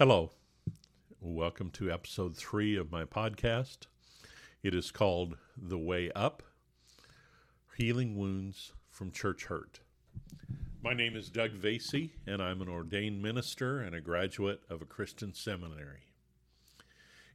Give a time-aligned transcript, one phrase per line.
[0.00, 0.30] Hello.
[1.20, 3.80] Welcome to episode three of my podcast.
[4.62, 6.42] It is called The Way Up
[7.76, 9.80] Healing Wounds from Church Hurt.
[10.82, 14.86] My name is Doug Vasey, and I'm an ordained minister and a graduate of a
[14.86, 16.06] Christian seminary.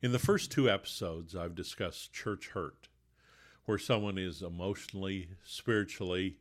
[0.01, 2.87] In the first two episodes, I've discussed church hurt,
[3.65, 6.37] where someone is emotionally, spiritually,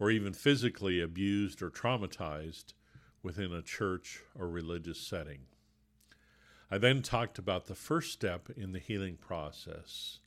[0.00, 2.72] or even physically abused or traumatized
[3.22, 5.42] within a church or religious setting.
[6.70, 10.18] I then talked about the first step in the healing process,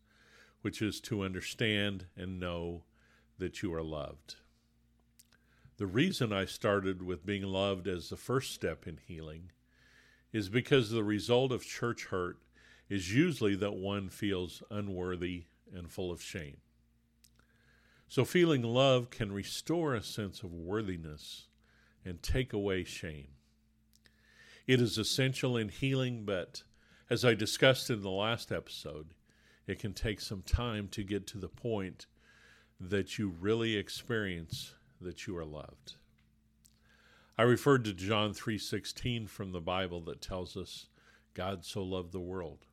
[0.61, 2.83] which is to understand and know
[3.37, 4.35] that you are loved.
[5.77, 9.51] The reason I started with being loved as the first step in healing
[10.33, 12.37] is because the result of church hurt
[12.89, 16.57] is usually that one feels unworthy and full of shame.
[18.07, 21.47] So, feeling love can restore a sense of worthiness
[22.03, 23.29] and take away shame.
[24.67, 26.63] It is essential in healing, but
[27.09, 29.13] as I discussed in the last episode,
[29.67, 32.07] it can take some time to get to the point
[32.79, 35.95] that you really experience that you are loved.
[37.37, 40.87] I referred to John 3:16 from the Bible that tells us
[41.33, 42.67] God so loved the world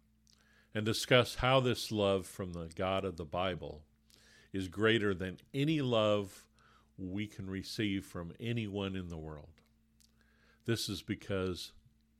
[0.75, 3.84] and discuss how this love from the God of the Bible
[4.53, 6.47] is greater than any love
[6.97, 9.62] we can receive from anyone in the world.
[10.65, 11.73] This is because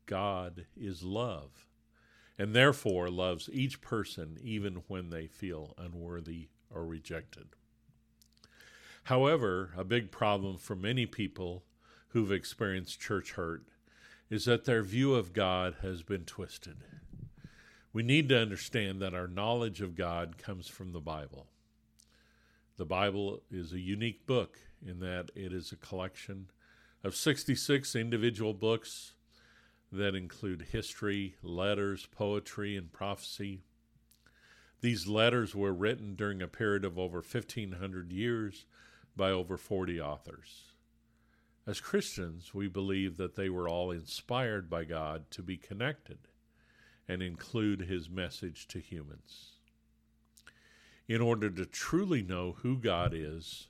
[0.09, 1.67] God is love
[2.39, 7.49] and therefore loves each person even when they feel unworthy or rejected.
[9.05, 11.65] However, a big problem for many people
[12.09, 13.65] who've experienced church hurt
[14.31, 16.79] is that their view of God has been twisted.
[17.93, 21.47] We need to understand that our knowledge of God comes from the Bible.
[22.77, 26.51] The Bible is a unique book in that it is a collection
[27.03, 29.15] of 66 individual books
[29.91, 33.63] that include history, letters, poetry, and prophecy.
[34.81, 38.67] These letters were written during a period of over 1,500 years
[39.17, 40.73] by over 40 authors.
[41.67, 46.19] As Christians, we believe that they were all inspired by God to be connected
[47.07, 49.53] and include His message to humans.
[51.09, 53.69] In order to truly know who God is,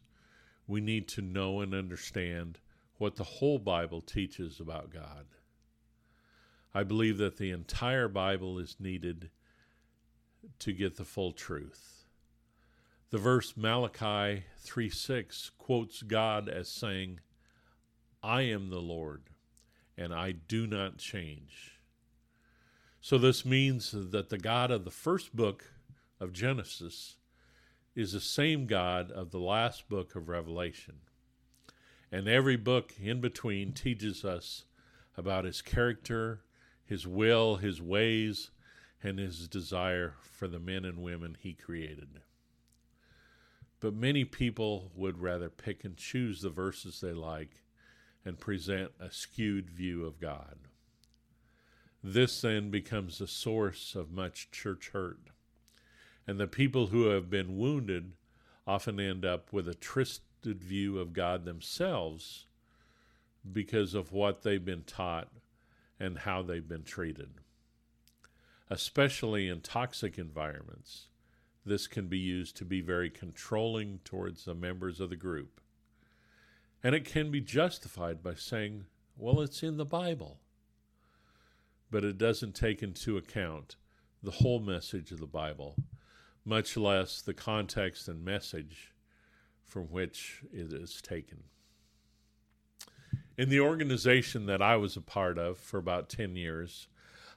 [0.66, 2.58] we need to know and understand
[2.98, 5.26] what the whole Bible teaches about God.
[6.74, 9.30] I believe that the entire Bible is needed
[10.58, 12.04] to get the full truth.
[13.10, 17.20] The verse Malachi 3 6 quotes God as saying,
[18.22, 19.30] I am the Lord,
[19.96, 21.78] and I do not change.
[23.00, 25.72] So this means that the God of the first book
[26.20, 27.16] of Genesis
[27.94, 30.96] is the same God of the last book of Revelation.
[32.12, 34.64] And every book in between teaches us
[35.16, 36.42] about his character,
[36.88, 38.50] his will, his ways,
[39.02, 42.20] and his desire for the men and women he created.
[43.80, 47.62] But many people would rather pick and choose the verses they like
[48.24, 50.56] and present a skewed view of God.
[52.02, 55.20] This then becomes the source of much church hurt.
[56.26, 58.12] And the people who have been wounded
[58.66, 62.46] often end up with a twisted view of God themselves
[63.50, 65.28] because of what they've been taught
[66.00, 67.30] and how they've been treated.
[68.70, 71.08] Especially in toxic environments,
[71.64, 75.60] this can be used to be very controlling towards the members of the group.
[76.82, 78.84] And it can be justified by saying,
[79.16, 80.38] well, it's in the Bible.
[81.90, 83.76] But it doesn't take into account
[84.22, 85.76] the whole message of the Bible,
[86.44, 88.92] much less the context and message
[89.64, 91.44] from which it is taken.
[93.38, 96.88] In the organization that I was a part of for about 10 years,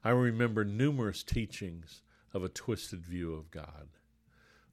[0.04, 2.02] I remember numerous teachings
[2.34, 3.88] of a twisted view of God.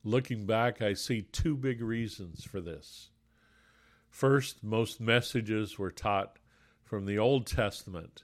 [0.03, 3.11] Looking back, I see two big reasons for this.
[4.09, 6.39] First, most messages were taught
[6.83, 8.23] from the Old Testament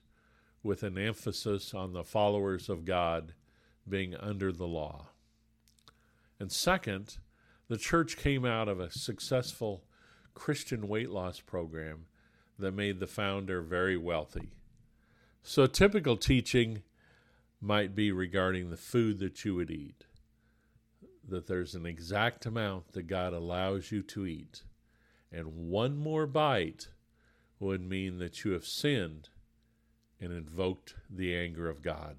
[0.62, 3.34] with an emphasis on the followers of God
[3.86, 5.08] being under the law.
[6.40, 7.18] And second,
[7.68, 9.84] the church came out of a successful
[10.32, 12.06] Christian weight loss program
[12.58, 14.50] that made the founder very wealthy.
[15.42, 16.82] So, typical teaching
[17.60, 20.04] might be regarding the food that you would eat
[21.28, 24.62] that there's an exact amount that God allows you to eat.
[25.32, 26.88] And one more bite
[27.58, 29.30] would mean that you have sinned
[30.20, 32.16] and invoked the anger of God.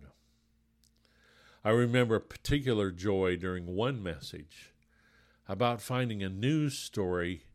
[1.64, 4.74] I remember a particular joy during one message
[5.48, 7.46] about finding a news story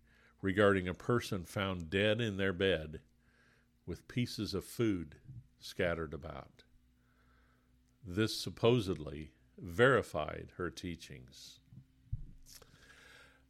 [0.42, 3.00] regarding a person found dead in their bed
[3.86, 5.16] with pieces of food
[5.58, 6.64] scattered about.
[8.04, 11.60] this supposedly verified her teachings.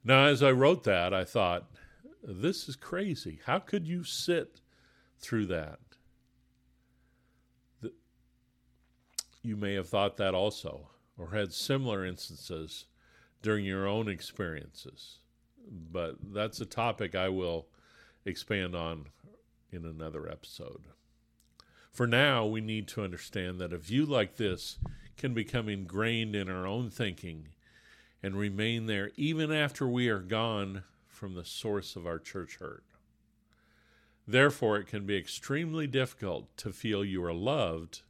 [0.03, 1.71] Now, as I wrote that, I thought,
[2.23, 3.41] this is crazy.
[3.47, 4.61] How could you sit
[5.19, 5.79] through that?
[9.43, 12.87] You may have thought that also, or had similar instances
[13.41, 15.19] during your own experiences.
[15.71, 17.67] But that's a topic I will
[18.25, 19.07] expand on
[19.71, 20.89] in another episode.
[21.93, 24.79] For now, we need to understand that a view like this
[25.17, 27.49] can become ingrained in our own thinking
[28.23, 32.85] and remain there even after we are gone from the source of our church hurt.
[34.27, 38.03] Therefore, it can be extremely difficult to feel you are loved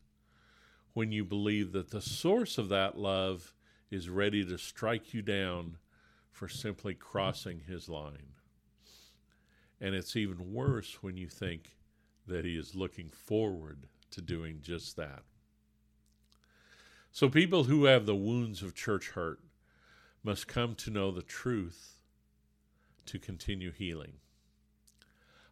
[0.92, 3.54] when you believe that the source of that love
[3.90, 5.78] is ready to strike you down
[6.30, 8.34] for simply crossing his line.
[9.80, 11.76] And it's even worse when you think
[12.26, 15.22] that he is looking forward to doing just that.
[17.12, 19.40] So, people who have the wounds of church hurt
[20.22, 21.96] must come to know the truth
[23.06, 24.14] to continue healing.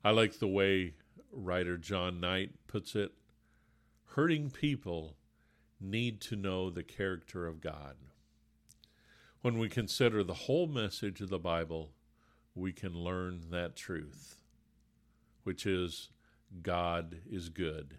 [0.04, 0.94] I like the way
[1.32, 3.12] writer John Knight puts it
[4.18, 5.16] hurting people
[5.80, 7.96] need to know the character of God.
[9.40, 11.92] When we consider the whole message of the Bible,
[12.56, 14.36] we can learn that truth,
[15.44, 16.08] which is
[16.60, 17.98] God is good.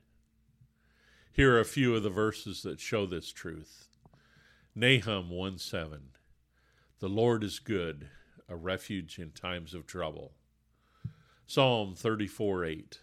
[1.31, 3.87] Here are a few of the verses that show this truth.
[4.75, 6.09] Nahum 1 7.
[6.99, 8.09] The Lord is good,
[8.49, 10.33] a refuge in times of trouble.
[11.47, 12.99] Psalm 34 8.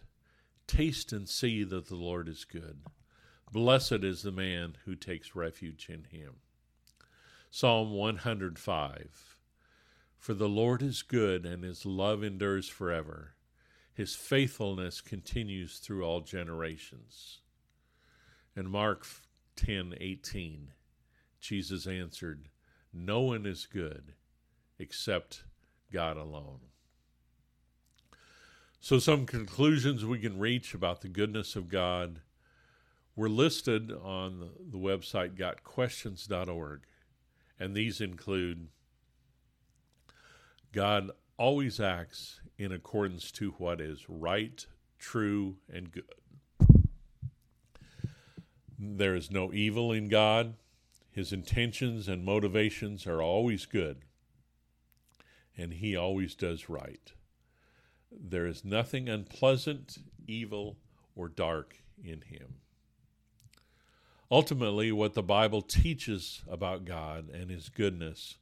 [0.66, 2.82] Taste and see that the Lord is good.
[3.50, 6.34] Blessed is the man who takes refuge in him.
[7.50, 9.37] Psalm 105
[10.19, 13.34] For the Lord is good, and his love endures forever.
[13.94, 17.40] His faithfulness continues through all generations.
[18.54, 19.06] And Mark
[19.56, 20.72] 10:18
[21.40, 22.50] Jesus answered,
[22.93, 24.14] "No one is good
[24.78, 25.44] except
[25.90, 26.72] God alone."
[28.81, 32.20] So some conclusions we can reach about the goodness of God
[33.14, 36.87] were listed on the website gotquestions.org.
[37.58, 38.68] And these include
[40.72, 44.66] God always acts in accordance to what is right,
[44.98, 46.04] true, and good.
[48.78, 50.54] There is no evil in God.
[51.10, 54.02] His intentions and motivations are always good,
[55.56, 57.12] and He always does right.
[58.10, 60.76] There is nothing unpleasant, evil,
[61.14, 62.56] or dark in Him.
[64.31, 68.38] Ultimately, what the Bible teaches about God and His goodness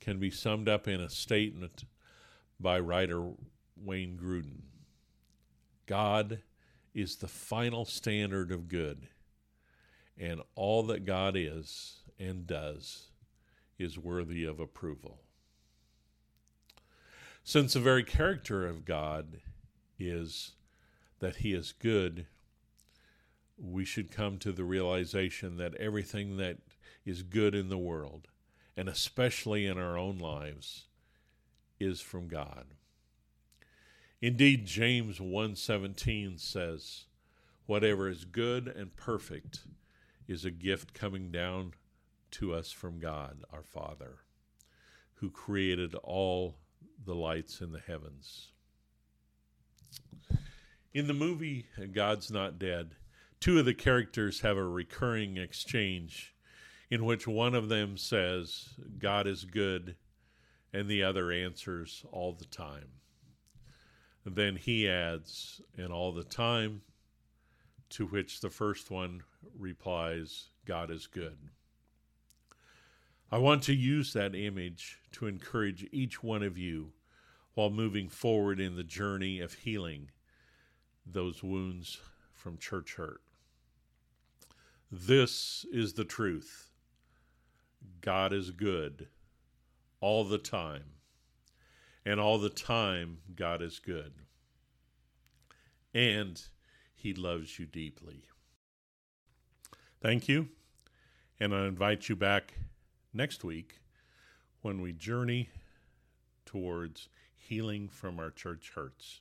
[0.00, 1.84] can be summed up in a statement
[2.58, 3.32] by writer
[3.76, 4.62] Wayne Grudem
[5.86, 6.40] God
[6.94, 9.08] is the final standard of good,
[10.18, 13.10] and all that God is and does
[13.78, 15.20] is worthy of approval.
[17.44, 19.40] Since the very character of God
[19.98, 20.52] is
[21.20, 22.26] that He is good,
[23.58, 26.58] we should come to the realization that everything that
[27.04, 28.28] is good in the world,
[28.76, 30.88] and especially in our own lives,
[31.78, 32.74] is from God.
[34.20, 37.06] Indeed, James 1:17 says,
[37.66, 39.66] "Whatever is good and perfect
[40.26, 41.74] is a gift coming down
[42.32, 44.24] to us from God, our Father,
[45.14, 46.58] who created all
[46.98, 48.52] the lights in the heavens."
[50.92, 52.96] In the movie God's Not Dead,
[53.40, 56.34] two of the characters have a recurring exchange
[56.90, 59.96] in which one of them says, God is good,
[60.72, 62.88] and the other answers all the time.
[64.24, 66.82] Then he adds, and all the time,
[67.90, 69.22] to which the first one
[69.56, 71.38] replies, God is good.
[73.30, 76.92] I want to use that image to encourage each one of you
[77.54, 80.10] while moving forward in the journey of healing
[81.04, 81.98] those wounds
[82.34, 83.20] from church hurt.
[84.90, 86.70] This is the truth
[88.00, 89.08] God is good
[90.00, 90.84] all the time,
[92.04, 94.12] and all the time, God is good.
[95.92, 96.40] And
[96.94, 98.26] He loves you deeply.
[100.00, 100.50] Thank you,
[101.40, 102.54] and I invite you back
[103.12, 103.80] next week
[104.62, 105.48] when we journey
[106.44, 109.20] towards healing from our church hurts.